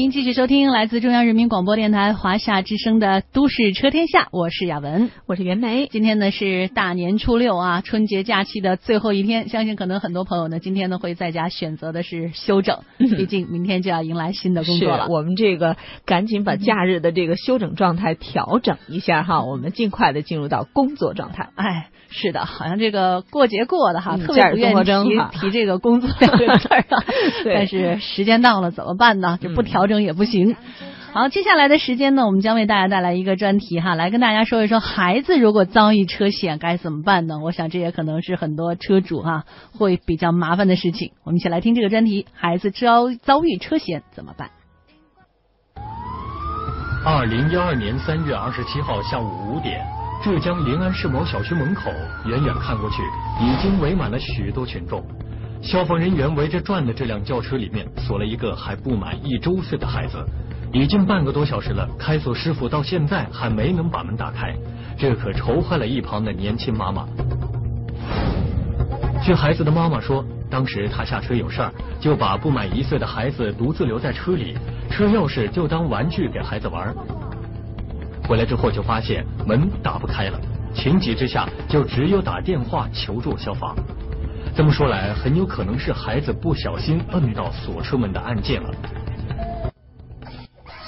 [0.00, 5.88] 欢迎继续收听来自中央人民广播电台华夏之声的《都市车天下》，我是雅文，我是袁梅。
[5.88, 15.06] 今天呢是大年初六啊，春节假期的最后一天，相信可能很多朋友呢今天呢会在家选择的是休整， 毕竟明天就要迎来新的工作了。
[15.10, 15.76] 我们这个
[16.06, 21.50] 赶紧把假日的这个休整状态调整一下哈，我们尽快的进入到工作状态。
[21.56, 27.04] 哎，是的，好像这个过节过的哈，特别不愿意提提这个工作两个字儿啊。
[27.44, 29.38] 但是时间到了怎么办呢？
[29.42, 29.89] 就不调。
[29.90, 30.56] 调整也不行。
[31.12, 37.40] 好，接下来的时间呢，我们将为大家带来一个专题哈，来跟大家说一说，孩子如果遭遇车险该怎么办呢？
[37.40, 39.44] 我想这也可能是很多车主哈
[39.76, 41.10] 会比较麻烦的事情。
[41.24, 44.50] 我们一起来听这个专题：孩子遭遭遇车险怎么办？
[47.04, 49.84] 二零一二年三月二十七号下午五点，
[50.22, 51.90] 浙江临安市某小区门口，
[52.26, 53.02] 远远看过去，
[53.42, 55.02] 已经围满了许多群众。
[55.62, 60.16] 消防人员围着转的这辆轿车里面锁了一个还不满一周岁的孩子，
[60.72, 64.54] 已经半个多小时了，开锁师傅到现在还没能把门打开，
[64.98, 67.06] 这可愁坏了一旁的年轻妈妈。
[69.22, 74.56] 据孩子的妈妈说，当时她下车有事儿，就把不满一岁的孩子独自留在车里，
[74.90, 76.92] 车钥匙就当玩具给孩子玩。
[78.26, 80.40] 回来之后就发现门打不开了，
[80.74, 83.76] 情急之下就只有打电话求助消防。
[84.54, 88.70] 这么说来，很有可能是孩子不小心摁到锁车门的按键了。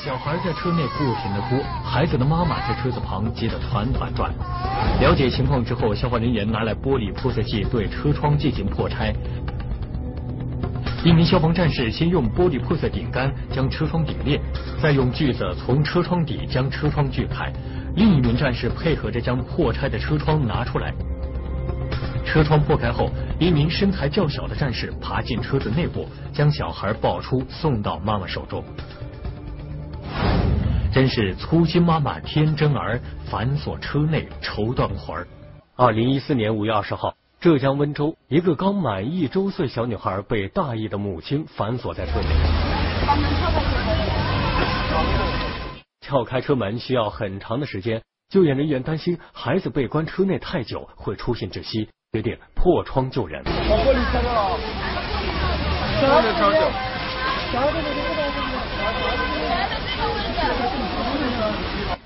[0.04, 4.32] 小孩在车内不停的哭，孩子的妈妈在车子旁急得团团转。
[5.00, 9.14] 了解情况之后，消防人员拿来玻璃破碎剂对车窗进行破拆。
[11.04, 14.40] 一名消防战士先用玻璃破碎顶杆将车窗顶裂，
[14.82, 17.52] 再用锯子从车窗底将车窗锯开。
[17.94, 20.92] 另一名战士配合着将破拆的车窗拿出来。
[22.24, 28.64] 车窗破开后，一名身材较小的战士爬进车子内部，将小孩抱出，送到妈妈手中。
[30.92, 35.26] 真是粗心妈妈天真儿，反锁车内愁断魂儿。
[35.74, 42.28] 二零一四年五月二十号，浙江温州一个刚满一周岁小女孩被大意的母亲反锁在车内。
[46.00, 51.88] 撬开车门需要很长的时间，救援人员担心孩子被关车内太久会出现窒息。
[52.14, 53.42] 决定破窗救人。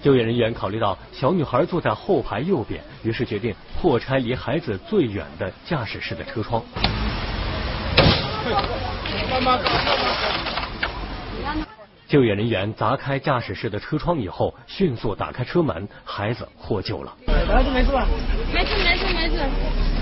[0.00, 6.62] 救援人员考虑到小女孩坐在后排右边，于是决定破拆离孩子最远的驾驶室的车窗。
[12.06, 17.12] 救援人员砸开驾驶室的车窗以后，迅速打开车门，孩子获救了。
[17.49, 18.06] 孩子没事吧？
[18.55, 19.96] 没事没事没事。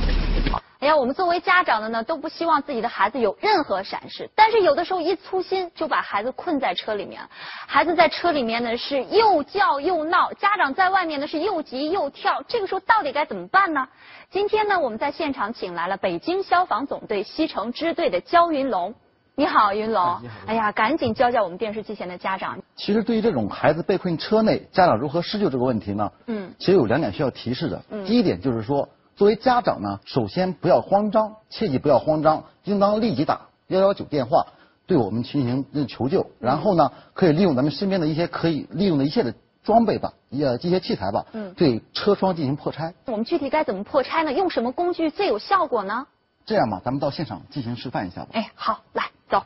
[0.81, 7.23] 哎呀，我们作为家长的呢，都不希望自己的孩子有任何闪失，但是有的时候一粗心就把孩子困在车里面，
[7.67, 13.89] 孩子在车里面呢是又叫又闹，家长在外面呢是又急又跳，这个时候到底该怎么办呢？
[14.31, 18.95] 今天呢，我们在现场请来了北京消防总队西城支队的焦云龙，
[19.37, 20.21] 你好，云龙。
[20.47, 22.59] 哎呀，赶紧教教我们电视机前的家长。
[22.77, 26.13] 其实对于这种孩子被困车内，家长如何施救这个问题呢？
[26.27, 27.83] 嗯，其实有两点需要提示的。
[27.89, 28.87] 嗯，第一点就是说。
[29.17, 34.47] 作为家长呢，首先不要慌张，切记不要慌张，应当立即打幺幺九电话，
[34.87, 36.31] 对我们进行求救。
[36.41, 42.93] 然后呢，可以利用咱们身边的一些可以利用的一切的装备吧，呃，这些器材吧，嗯，对车窗进行破拆。
[43.07, 44.33] 我们具体该怎么破拆呢？
[44.33, 46.07] 用什么工具最有效果呢？
[46.45, 48.29] 这样吧，咱们到现场进行示范一下吧。
[48.33, 49.45] 哎，好，来走。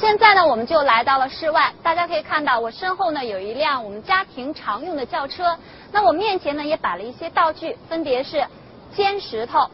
[0.00, 1.72] 现在呢，我们就来到了室外。
[1.82, 5.56] 大家可以看到，我身后呢有一辆我们家庭常用的轿车。
[5.92, 8.44] 那我面前呢也摆了一些道具，分别是
[8.92, 9.70] 尖石头、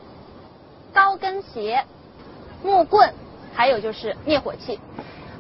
[0.93, 1.83] 高跟鞋、
[2.63, 3.13] 木棍，
[3.55, 4.79] 还有就是灭火器。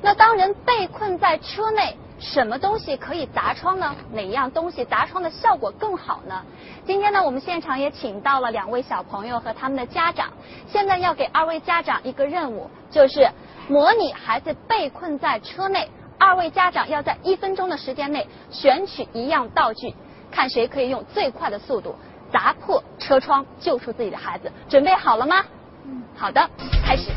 [0.01, 3.95] 那当人被困在车内，什么东西可以砸窗呢？
[4.13, 6.43] 哪样东西砸窗的效果更好呢？
[6.87, 10.31] 今天呢，我们现场也请到了两位小朋友和他们的家长。
[10.67, 13.31] 现在要给二位家长一个任务，就是。
[13.69, 15.89] 模拟孩子被困在车内，
[16.19, 19.95] 二位家长要在一分钟的时间内选取一样道具，
[20.31, 21.95] 看谁可以用最快的速度
[22.33, 24.51] 砸破车窗，救出自己的孩子。
[24.69, 25.45] 准备好了吗？
[25.85, 26.51] 嗯，好的，
[26.85, 27.11] 开始。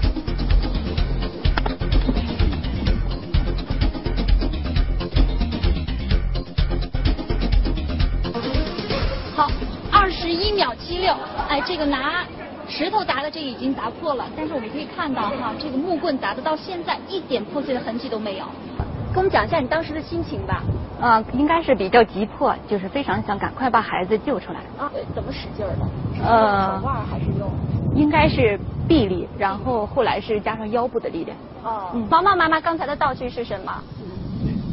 [9.36, 9.50] 好，
[9.92, 11.16] 二十一秒七六，
[11.50, 12.24] 哎，这个拿。
[12.76, 18.46] 石头砸的这已经砸破了，但是我们可以看到哈，这个木棍砸的到现在一点破碎的痕迹都没有。
[19.14, 20.64] 跟我们讲一下你当时的心情吧。
[21.00, 24.60] 呃，应该是比较急迫，就是非常想赶快把孩子救出来。
[24.84, 26.26] 啊，怎么使劲的？
[26.26, 27.48] 呃，手腕还是用？
[27.96, 28.60] 应该是。
[28.86, 31.38] 臂力，然后后来是加上腰部的力量。
[31.64, 33.72] 哦，毛毛妈妈刚才的道具是什么？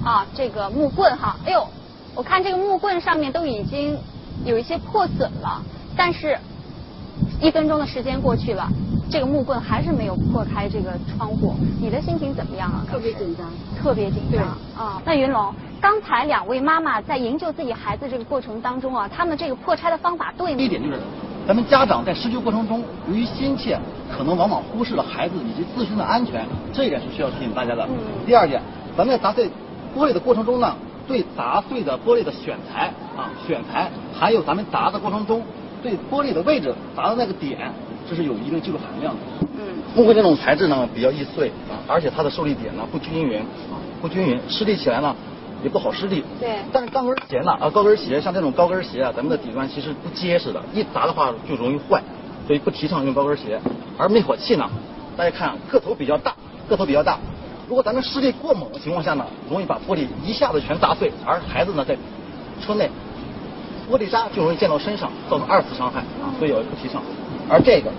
[0.05, 1.37] 啊，这个木棍哈。
[1.47, 1.65] 哎呦，
[2.17, 3.97] 我看这个木棍上面都已经
[4.45, 5.63] 有一些破损了，
[5.97, 6.37] 但是
[7.41, 8.69] 一分钟的时间过去了，
[9.11, 11.55] 这个木棍还是没有破开这个窗户。
[11.81, 12.85] 你的心情怎么样啊？
[12.91, 13.47] 特别紧张，
[13.81, 14.45] 特别紧张。
[14.77, 20.59] 啊，那云龙，刚才两位妈妈在营救自己孩子这个过程当中啊，他们这个破拆的方法对吗？
[20.59, 21.01] 第一点就是。
[21.47, 23.77] 咱们家长在施救过程中，由于心切，
[24.15, 27.85] 可能往往忽视了孩子以及自身的安全，这一点是需要提醒大家的。
[27.87, 27.97] 嗯
[28.27, 28.61] 第二点，
[28.97, 29.51] 咱们在砸碎
[29.97, 30.77] 玻璃的过程中呢，
[31.09, 35.43] 对砸碎的玻璃的选材啊，选材，还有咱们砸的过程中，
[35.83, 37.73] 对玻璃的位置砸的那个点，
[38.09, 39.21] 这是有一定技术含量的。
[39.59, 45.15] 嗯，木棍这种材质呢比较易碎啊，而且它的受力点呢不均匀啊，不均匀，施力起来呢。
[45.63, 46.57] 也不好施力，对。
[46.73, 47.53] 但是高跟鞋呢？
[47.61, 52.03] 啊，高跟鞋像这种高跟鞋啊，咱们的底端其实不结实的，一砸的话就容易坏，
[52.47, 53.61] 所以不提倡用高跟鞋。
[53.99, 54.67] 而灭火器呢，
[55.19, 56.35] 大家看个头比较大，
[56.67, 57.19] 个头比较大，
[57.69, 61.95] 如果咱们施力过猛的情况下呢，容易把玻璃一下子全砸碎，而孩子呢在
[62.65, 62.89] 车内，
[63.91, 67.03] 玻璃渣就容易溅到身上，造成二次伤害啊，所以我不提倡。
[67.49, 67.91] 而这个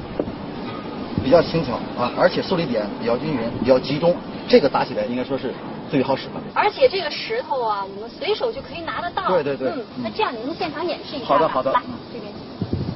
[1.23, 4.15] 比较轻巧啊，而且受力点比较均匀，比较集中，
[4.47, 5.53] 这个打起来应该说是。
[5.91, 9.27] 最好使的，而且这个石头啊，我们随手就可以拿得到。
[9.27, 9.71] 对对对。
[9.71, 11.25] 嗯，那这样你们现场演示一下。
[11.25, 11.69] 好的好的。
[11.73, 11.81] 来，
[12.13, 12.31] 这边。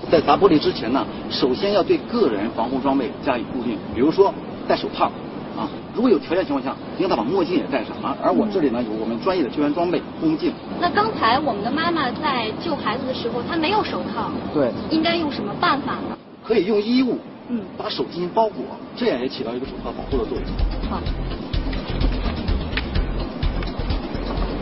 [0.09, 4.33] 在砸玻璃之前呢，首先要对个人防护装备加以固定，比如说
[4.65, 5.11] 戴手套
[5.57, 8.15] 啊，如果有条件情况下，应该把墨镜也戴上啊。
[8.21, 10.51] 而我这里呢有我们专业的救援装备护目镜。
[10.79, 14.29] 那刚才我们的妈妈在救孩子的时候，她没有手套。
[14.53, 14.71] 对。
[14.89, 16.17] 应该用什么办法呢？
[16.43, 17.17] 可以用衣物，
[17.49, 18.65] 嗯，把手进行包裹，
[18.95, 20.45] 这样也起到一个手套保护的作用。
[20.89, 21.01] 好。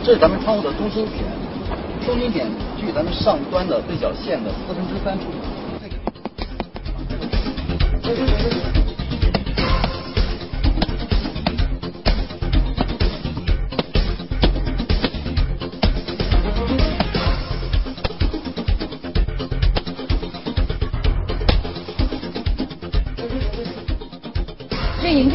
[0.04, 1.24] 这是咱们窗户的中心点，
[2.04, 2.46] 中心点
[2.78, 5.24] 距咱们上端的对角线的四分之三处。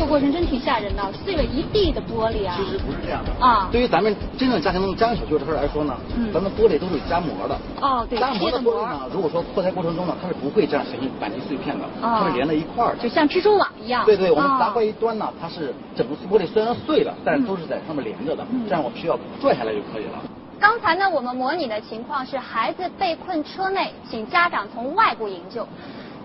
[0.10, 2.58] 过程真挺吓人的，碎了一地的玻璃啊！
[2.58, 3.70] 其实不是这样的啊。
[3.72, 5.96] 对于咱们真正家庭中家用小区的车来说呢，
[6.34, 7.56] 咱们玻璃都是有夹膜的。
[7.80, 14.04] 哦，对，夹膜的玻璃呢，如果说破拆过程中呢，它是不会这样形成板级碎片的，它是连在一块儿，就像蜘蛛网一样。
[14.04, 20.20] 对对，我们砸坏一端呢，它是整个玻璃虽然碎了，但是都是在上面连着的，这样我们需要拽下来就可以了。
[20.60, 25.68] 刚才呢，我们模拟的情况是孩子被困车内，请家长从外部营救。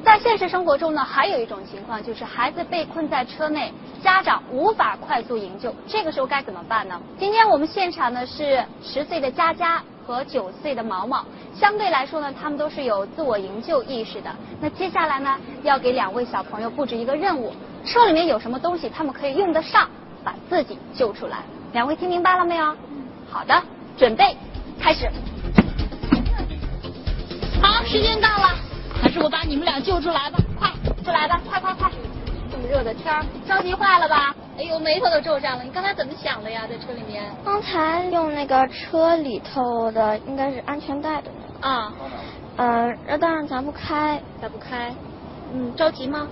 [0.04, 3.72] 在现实生活中呢，还有一种情况就是孩子被困在车内，
[4.02, 7.00] 家长无法快速营救，这个时候该怎么办呢？
[7.18, 11.24] 今天我们现场呢是十岁的佳佳和九岁的毛毛，
[11.58, 14.30] 相对来说呢，他们都是有自我营救意识的。
[14.60, 19.88] 那接下来呢，要给两位小朋友布置一个任务，车里面有什么东西他们可以用得上，
[20.22, 21.38] 把自己救出来。
[21.72, 22.76] 两位听明白了没有？
[23.30, 23.62] 好的，
[23.96, 24.36] 准备，
[24.78, 25.10] 开始。
[27.62, 28.63] 好，时间到了。
[29.04, 30.70] 还是我把你们俩救出来吧，快
[31.04, 31.90] 出来吧，快快快！
[32.50, 34.34] 这么热的天儿，着急坏了吧？
[34.56, 35.62] 哎呦，眉头都皱上了。
[35.62, 37.22] 你刚才怎么想的呀，在车里面？
[37.44, 41.68] 刚才用那个车里头的应该是安全带的那个。
[41.68, 41.92] 啊。
[42.56, 44.90] 呃，热当然咱不开，打不开。
[45.52, 46.26] 嗯，着急吗？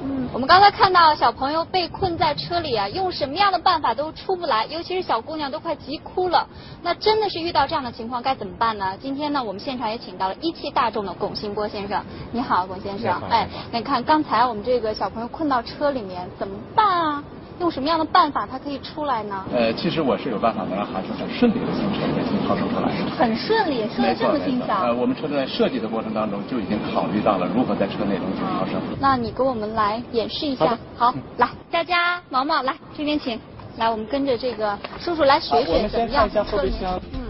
[0.00, 6.46] 嗯，我们刚才看到小朋友被困在车里啊，用什么样的办法都出不来，尤其是小姑娘都快急哭了。
[6.82, 8.96] 那真的是遇到这样的情况该怎么办呢？
[9.00, 12.04] 今天呢，我们现场也请到了一汽大众的龚新波先生。
[12.32, 13.20] 你好，龚先生。
[13.28, 17.24] 哎，你看刚才我们这个小朋友困到车里面怎么办啊？
[17.60, 19.44] 用什么样的办法他可以出来呢？
[19.52, 22.88] 呃，其实我是有办法能让孩子很顺利的从车里面逃生出来。
[23.18, 24.74] 很顺利，说的这么轻巧。
[24.82, 28.80] 呃，我们车在设计的过程当中就已经考虑到了如何在车内中进行逃生。
[29.00, 30.78] 那你给我们来演示一下。
[30.96, 33.38] 好，来，佳佳、毛毛，来这边请。
[33.76, 37.00] 来，我们跟着这个叔叔来学学怎么样后备箱。
[37.12, 37.20] 嗯。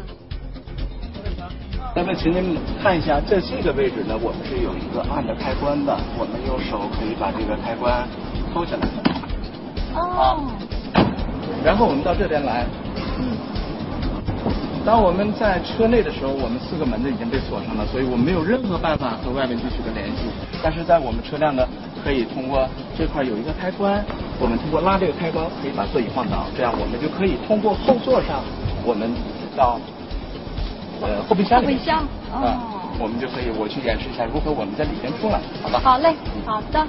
[1.97, 8.07] 那么，请您看一下，在这个位置呢，我们是有一个按的开关的，我们用手可以把这个开关
[8.53, 9.18] 抠下来。
[9.99, 10.41] 哦。
[11.65, 12.65] 然后我们到这边来。
[13.19, 13.37] 嗯。
[14.87, 20.33] 当我们在车内的时候，我们四个门子已经被锁上了，所以我们没有任何办法和外面继续的联系。
[20.63, 21.67] 但是在我们车辆呢，
[22.03, 24.03] 可以通过这块有一个开关，
[24.41, 28.41] 我们通过拉这个开关，可以把座椅放倒，这样我们就可以通过后座上，
[28.87, 29.13] 我们
[29.55, 29.79] 到
[31.03, 31.67] 呃后备箱里。
[31.67, 32.03] 后备箱。
[32.33, 32.57] 哦。
[32.99, 35.81] 我们就可以，我去演示一下如何我们在里边出来，好吧？
[35.85, 36.87] 好嘞，好的。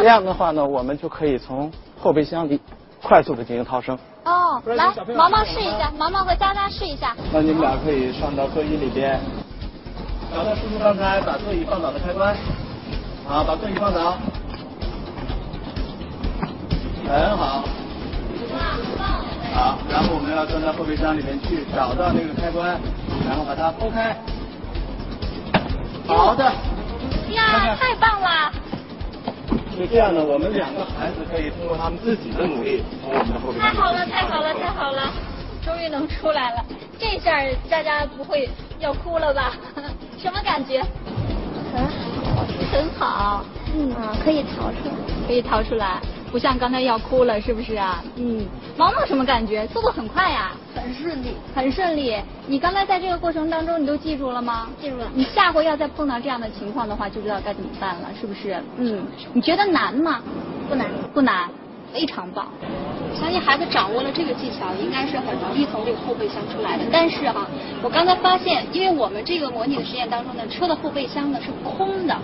[0.00, 2.60] 这样的话呢，我们就可以从后备箱里
[3.02, 3.98] 快速的进行逃生。
[4.24, 7.16] 哦，来，毛毛试一下，毛毛和佳佳试一下。
[7.32, 9.20] 那你们俩可以上到座椅里边，
[10.34, 12.34] 找到叔叔刚才把座椅放倒的开关，
[13.28, 14.16] 好，把座椅放倒，
[17.06, 17.62] 很好。
[19.54, 22.78] 好，然后我们要钻到后备箱里面去，找到那个开关，
[23.26, 24.16] 然后把它拨开。
[26.06, 26.44] 好的。
[27.30, 28.52] 呀，太棒了！
[29.76, 35.12] 是这样的，我们两个孩子可以通过他们自己的努力从我们的后边太好了，太好了，太好了！
[35.64, 36.64] 终于能出来了，
[36.98, 37.32] 这下
[37.68, 39.52] 大家不会要哭了吧？
[40.16, 40.80] 什么感觉？
[41.74, 43.44] 很好，很好。
[43.74, 44.94] 嗯啊，可以逃出来，
[45.26, 46.00] 可以逃出来。
[46.36, 48.04] 不像刚才要哭了，是不是啊？
[48.16, 48.44] 嗯，
[48.76, 49.66] 毛毛什么感觉？
[49.68, 52.14] 速度很快呀，很顺利，很顺利。
[52.46, 54.68] 你刚才在这个过程当中，你都记住了吗？
[54.78, 55.08] 记住了。
[55.14, 58.62] 你下回要再碰到这样的情况的话，就知道该怎么办了，是不是？
[58.76, 59.02] 嗯。
[59.32, 60.20] 你觉得难吗？
[60.68, 61.48] 不难，不难，
[61.90, 62.46] 非常棒。
[63.18, 66.84] 相信孩子掌握了这个技巧，应该是很容易从这个后备箱出来的。
[66.92, 67.46] 但是哈，
[67.82, 72.14] 我刚才发现，因为我们这个模拟的实验当中呢，车的后备箱呢是空的。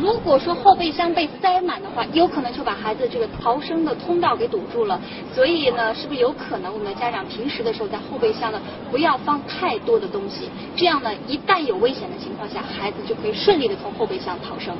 [0.00, 5.00] 如果说后备箱被塞满的话，有可能就把孩子这个逃生的通道给堵住了。
[5.32, 8.60] 所以呢，是不是有可能我们的家长平时的时候在后备箱呢
[8.90, 10.50] 不要放太多的东西？
[10.74, 14.74] 这样呢，一旦有危险的情况下，孩子就可以顺利的从后备箱逃生。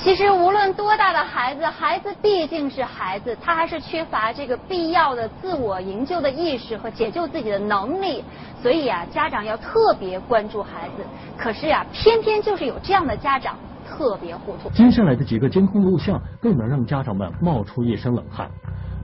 [0.00, 8.24] 其实无论多大的孩子，孩子毕竟是孩子，他还是缺乏这个必要的自我营救的意识和解救自己的能力。
[8.62, 11.04] 所以啊，家长要特别关注孩子。
[11.36, 13.56] 可是呀，偏偏就是有这样的家长。
[13.96, 14.68] 特别糊涂。
[14.70, 18.50] 接下来的几个监控录像更能让家长们冒出一身冷汗。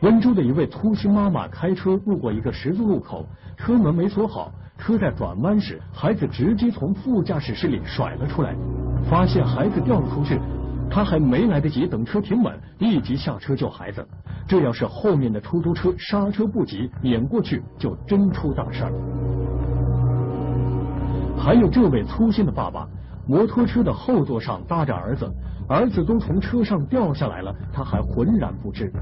[0.03, 8.55] 温州的一位粗心妈妈开车路过一个十字路口，车门没锁好，车在转弯时，孩子直接从副驾驶室里甩了出来。
[9.09, 10.41] 发现孩子掉了出去，
[10.91, 14.07] 他还没来得及等车停稳，立即下车救孩子。
[14.49, 18.93] 这要是后面的出租车刹车不及，碾过去就真出大事儿。
[21.37, 22.89] 还有这位粗心的爸爸。
[23.31, 25.25] 摩托车的后座上搭着儿子，
[25.69, 28.93] 儿子都从车上掉下来了，他还浑然不知。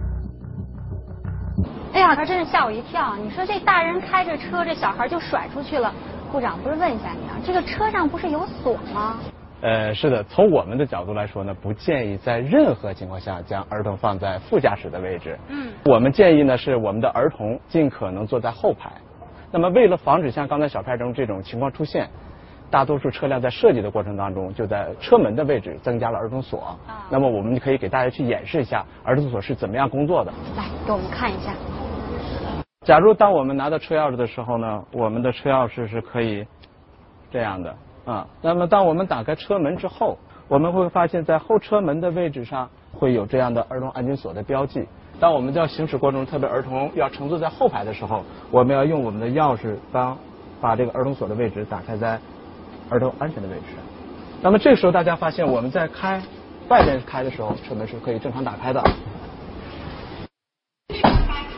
[1.95, 3.17] 哎呀，他真是吓我一跳！
[3.17, 5.91] 你说这大人开着车，这小孩就甩出去了。
[6.31, 9.17] 部长，不是问一下你啊，这个车上不是有锁吗？
[9.63, 15.39] 呃，是的，从我们的角度来说呢，不建议在任何情况下将儿童放在副驾驶的位置。
[15.49, 15.73] 嗯。
[15.87, 18.93] 我们建议呢，是我们的儿童尽可能坐在后排。
[19.51, 22.07] 那么，为了防止像刚才小派中这种情况出现。
[22.71, 26.77] 大多数车辆在设计的过程当中，就在车门的位置增加了儿童锁。
[26.87, 30.31] 啊，那么我们就可以给大家去演示一下儿童锁是怎么样工作的。
[30.57, 31.55] 来，给我们看一下。
[32.85, 36.47] 假如当我们拿到车钥匙的时候呢，我们的车钥匙是可以
[37.31, 38.27] 这样的啊。
[38.43, 44.87] 那么当我们打开车门之后，我们会发现在后车门的位置上会有这样的儿童安全锁的标记。
[45.21, 50.17] 当我们在行驶过程中，特别儿童要乘坐在后排的时候，我们要用我们的钥匙帮
[50.61, 52.19] 把这个儿童锁的位置打开在。
[52.91, 53.63] 儿童安全的位置。
[54.41, 56.23] 那么这个时候，大家发现我们在开
[56.69, 58.83] 外边开的时候，车门是可以正常打开的。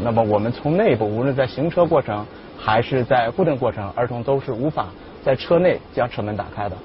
[0.02, 2.26] 那么我们从内部，无论在行车过程
[2.58, 4.86] 还是在固定过程，儿童都是无法
[5.22, 6.76] 在车内将车门打开的。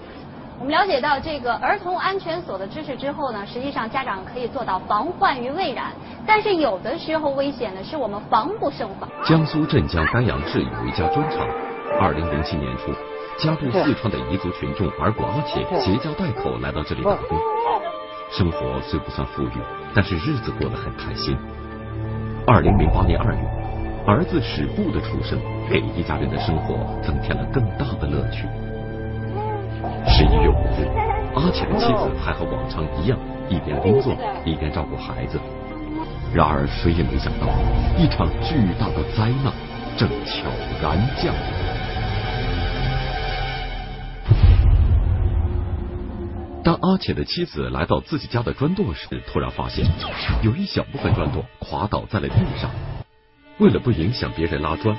[0.60, 5.92] 我们了解到这个儿童安全锁的知识之后呢，实际上家长可以做到防患于未然。
[6.25, 9.10] 但是有的时候危险呢，是我们防不胜防。
[9.25, 11.46] 江苏镇江丹阳市有一家砖厂，
[12.02, 12.92] 二零零七年初。
[13.38, 17.38] 家住四川的彝族群众儿果阿且携家带口来到这里打工，
[18.32, 19.62] 生活虽不算富裕，
[19.94, 21.38] 但是日子过得很开心。
[22.48, 23.42] 二零零八年二月，
[24.08, 25.38] 儿子史布的出生
[25.70, 28.48] 给一家人的生活增添了更大的乐趣。
[30.08, 30.88] 十一月五日，
[31.36, 34.15] 阿且的妻子还和往常一样，一边工作
[34.46, 35.38] 一边照顾孩子。
[36.34, 37.48] 然而谁也没想到，
[37.98, 39.51] 一场巨大的灾难
[39.98, 40.48] 正悄
[40.82, 41.75] 然降临。
[46.65, 49.86] 当阿且的妻子来到自己家的砖垛时，突然发现
[50.41, 52.72] 有一小部分砖垛垮倒在了地上。
[53.60, 54.98] 为了不影响别人拉砖，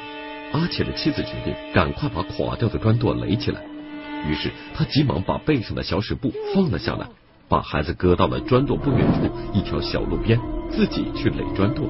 [0.52, 3.60] 阿且的妻子决定赶快把垮掉的砖垛垒起来。
[4.28, 7.08] 于是他急忙把背上的小屎布放了下来，
[7.48, 10.38] 把孩子搁到了砖垛不远处一条小路边，
[10.70, 11.88] 自己去垒砖垛。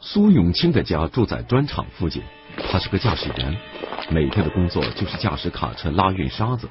[0.00, 2.22] 苏永清的家住在砖厂附近。
[2.68, 3.56] 他是个驾驶员，
[4.10, 6.68] 每天的工作就是驾驶卡车拉运沙子。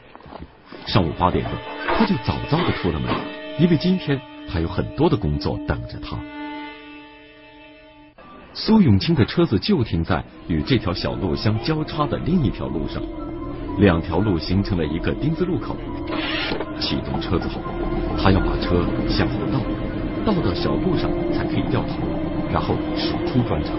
[0.86, 1.54] 上午八点钟，
[1.98, 3.10] 他就早早的出了门，
[3.60, 6.18] 因为今天还有很多的工作等着他。
[8.54, 13.02] 苏永清的车子就停在与这条小路相交叉的另一条路上，
[13.78, 15.76] 两条路形成了一个丁字路口。
[16.80, 17.62] 启动车子后，
[18.22, 19.60] 他要把车向后倒，
[20.26, 21.98] 倒到小路上才可以掉头，
[22.52, 23.74] 然后驶出砖厂。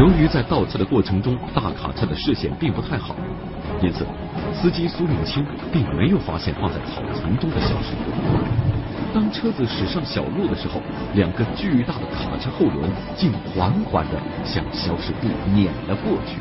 [0.00, 3.14] 由于在倒车的过程中，大卡车的视线并不太好，
[3.82, 4.06] 因此
[4.54, 8.10] 司机苏永清并没有发现放在草丛中的小石部。
[9.12, 10.80] 当车子驶上小路的时候，
[11.12, 16.40] 两个巨大的卡车后轮竟缓缓的向小石部碾了过去。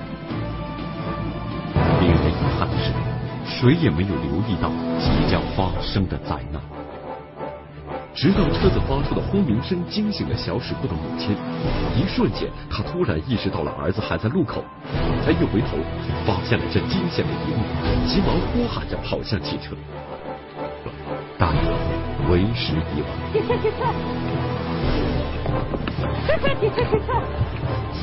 [2.00, 2.94] 令人遗憾的是，
[3.46, 6.79] 谁也没有留意到即将发生的灾难。
[8.20, 11.32] 直到车子发出的轰鸣声惊醒了小史部的母亲，
[11.96, 14.62] 一瞬间，他突然意识到了儿子还在路口，
[15.26, 15.78] 他一回头
[16.28, 17.64] 发现了这惊险的一幕，
[18.06, 19.74] 急忙呼喊着跑向汽车，
[21.38, 21.72] 大哥
[22.30, 23.10] 为时已晚。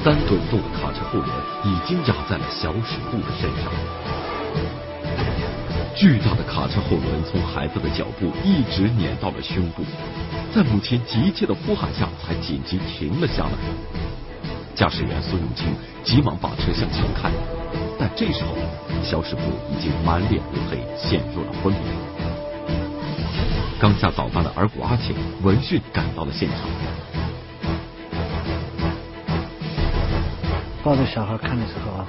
[0.02, 1.28] 三吨重的卡车后轮
[1.62, 3.70] 已经压在了小史部的身上。
[5.96, 9.82] 巨大的卡车后轮从孩子的脚部一直碾到了胸部，
[10.54, 13.52] 在母亲急切的呼喊下，才紧急停了下来。
[14.74, 15.74] 驾驶员孙永清
[16.04, 17.30] 急忙把车向前开，
[17.98, 18.54] 但这时候
[19.02, 21.80] 肖师傅已经满脸乌黑，陷入了昏迷。
[23.80, 26.58] 刚下早班的儿子阿庆闻讯赶到了现场，
[30.84, 32.06] 抱着小孩看的时候啊，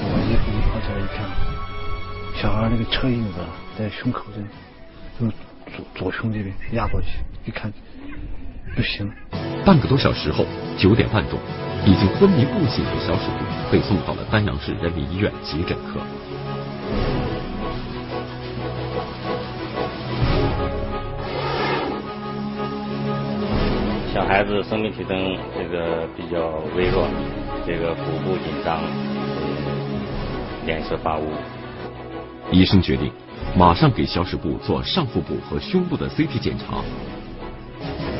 [0.00, 1.55] 我一一跑起来一看。
[2.36, 3.40] 小孩那个车印子
[3.78, 4.40] 在胸口这，
[5.18, 5.32] 就
[5.74, 7.08] 左左胸这边压过去，
[7.46, 7.72] 一看
[8.74, 9.10] 不行。
[9.64, 10.44] 半个多小时后，
[10.76, 11.38] 九点半钟，
[11.86, 15.98] 已经昏迷不醒的小史部被送到了丹阳市人民医院急诊科。
[24.12, 27.08] 小孩子生命体征这个比较微弱，
[27.66, 28.82] 这个腹部紧张，
[30.66, 31.32] 脸色发乌。
[32.50, 33.10] 医生决定
[33.56, 36.82] 马上给肖世部做上腹部和胸部的 CT 检查。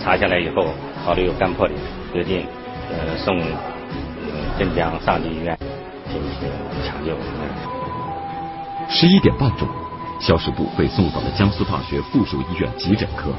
[0.02, 0.66] 查下来以后，
[1.04, 1.76] 考虑有肝破裂，
[2.12, 2.46] 决定
[2.90, 3.38] 呃送
[4.58, 5.56] 镇江上级医院
[6.08, 6.48] 进行
[6.84, 7.16] 抢救。
[8.88, 9.68] 十一点半钟，
[10.20, 13.30] 肖世部被送到了江苏大学附属医院急诊科。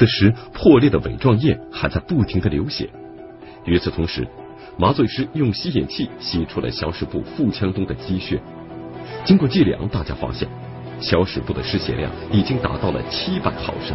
[0.00, 2.88] 此时，破裂的尾状液还在不停的流血。
[3.66, 4.26] 与此同时，
[4.78, 8.40] 麻醉师用吸引器吸出了小史部腹腔中的积血。
[9.26, 10.48] 经过计量，大家发现
[11.00, 13.94] 小史部的失血量已经达到了七百毫升。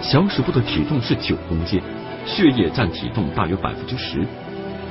[0.00, 1.78] 小史部的体重是九公斤，
[2.24, 4.26] 血液占体重大约百分之十，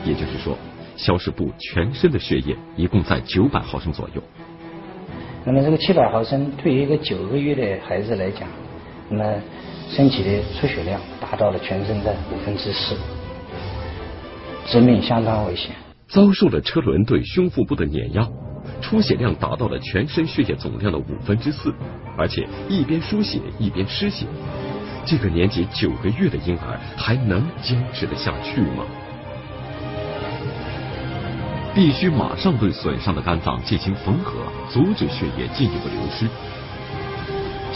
[0.05, 0.55] 也就是说，
[0.95, 4.21] 小史部全身的血液一共在九百毫升左右。
[5.43, 8.47] 那么，这个七百毫升对于一个九个月的孩子来讲，
[9.09, 9.41] 那么
[9.89, 12.95] 身体的出血量达到了全身的五分之四，
[14.65, 15.71] 致命相当危险。
[16.07, 18.27] 遭受了车轮对胸腹部的碾压，
[18.81, 21.73] 出血量达到了全身血液总量的五分之四，
[22.17, 24.25] 而且一边输血一边失血。
[25.05, 28.83] 这个年仅九个月的婴儿还能坚持得下去吗？
[31.73, 34.33] 必须马上对损伤的肝脏进行缝合，
[34.69, 36.27] 阻止血液进一步流失。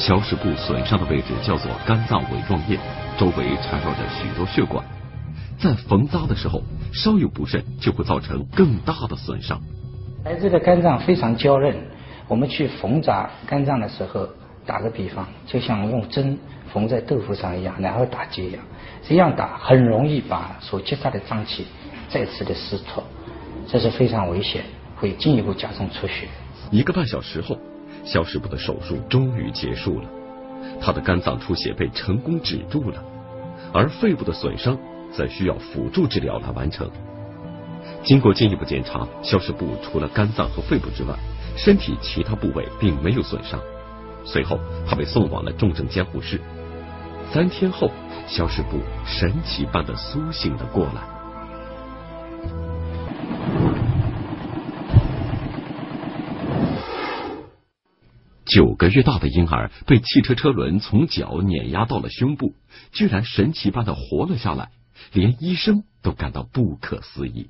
[0.01, 2.75] 小室部损伤的位置叫做肝脏尾状叶，
[3.19, 4.83] 周围缠绕着许多血管，
[5.59, 9.61] 在缝扎的时候稍有不慎就会造成更大的损伤。
[10.25, 11.75] 孩子的肝脏非常娇嫩，
[12.27, 14.27] 我们去缝扎肝脏的时候，
[14.65, 16.35] 打个比方，就像用针
[16.73, 18.63] 缝在豆腐上一样，然后打结一样，
[19.07, 21.67] 这样打很容易把所结扎的脏器
[22.09, 23.03] 再次的撕脱，
[23.67, 24.63] 这是非常危险，
[24.95, 26.27] 会进一步加重出血。
[26.71, 27.55] 一个半小时后。
[28.03, 30.09] 肖师部的手术终于结束了，
[30.81, 33.03] 他的肝脏出血被成功止住了，
[33.73, 34.77] 而肺部的损伤
[35.13, 36.89] 则需要辅助治疗来完成。
[38.03, 41.15] 经过进一步检查，肖师部除了肝脏和肺部之外，
[41.55, 43.59] 身体其他部位并没有损伤。
[44.23, 46.39] 随后，他被送往了重症监护室。
[47.31, 47.91] 三天后，
[48.27, 51.20] 肖师部神奇般的苏醒了过来。
[58.53, 62.53] 九个月大的婴儿被汽车车轮从脚碾压到了胸部，
[62.91, 64.71] 居然神奇般的活了下来，
[65.13, 67.49] 连医生都感到不可思议。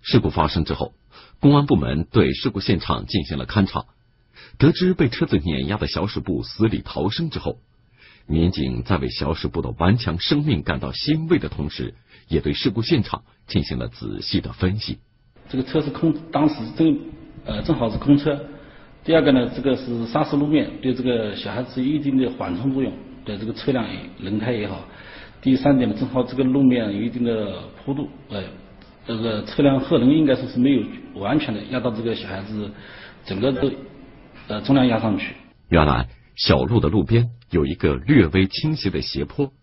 [0.00, 0.92] 事故发生之后，
[1.40, 3.86] 公安部门对事故现场进行了勘查，
[4.58, 7.58] 得知被车子碾压的小史部死里逃生之后，
[8.28, 11.94] 民警在为小史部的顽强生命感到欣慰的同时，
[12.28, 14.98] 也对事故现场进行了仔细的分析。
[15.48, 16.96] 这个车是空，当时正
[17.44, 18.40] 呃正好是空车。
[19.08, 22.92] 第二个呢，这个是砂石路面对这个小孩子有一定的缓冲作用，
[23.24, 24.86] 对这个车辆轮胎也好。
[25.40, 28.44] 第三点呢，正好这个路面有一定的坡度，哎，
[29.06, 30.82] 这个车辆后轮应该说是没有
[31.14, 32.70] 完全的压到这个小孩子
[33.24, 33.72] 整个的
[34.46, 35.32] 呃重量压上去。
[35.70, 39.54] 原来小路的路边有一个略微倾斜的斜坡，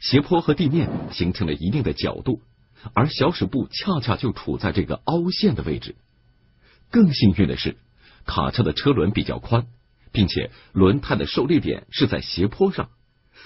[0.00, 2.40] 斜坡和地面形成了一定的角度，
[2.94, 5.94] 而小驶部恰恰就处在这个凹陷的位置。
[6.90, 7.76] 更幸运的是，
[8.24, 9.66] 卡车的车轮比较宽，
[10.12, 12.88] 并且轮胎的受力点是在斜坡上。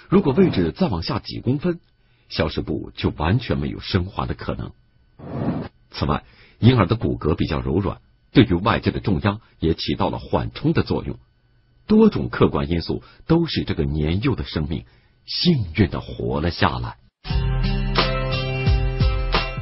[0.09, 1.81] 如果位置再往下几公分，
[2.29, 4.73] 消失部就完全没有升华的可能。
[5.91, 6.25] 此外，
[6.59, 8.01] 婴儿的骨骼比较柔软，
[8.33, 11.19] 对于外界的重压也起到了缓冲的作用。
[11.87, 14.85] 多种客观因素都使这个年幼的生命
[15.25, 16.99] 幸运的活了下来。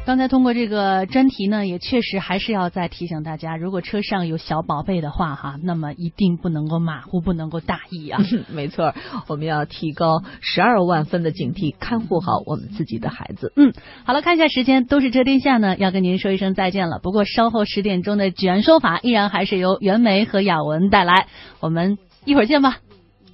[0.07, 8.23] 刚才通过这个专题呢，也确实还是要再提醒大家，如果车上有小宝贝的话，哈，那么一定不能够马虎，不能够大意啊。
[8.49, 8.95] 没错，
[9.27, 13.53] 我们要提高十二万分的警惕，看护好我们自己的孩子。
[13.57, 13.73] 嗯，
[14.05, 17.01] 好了，看一下时间，都是这天下呢，要跟您说一声再见了。
[17.03, 21.27] 不过稍后十点钟的举案说法，依然还是由袁梅和雅文带来，
[21.59, 22.77] 我们一会儿见吧，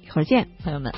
[0.03, 0.91] 一会儿见，朋友们。